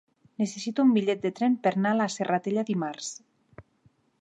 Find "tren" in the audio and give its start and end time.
1.41-1.57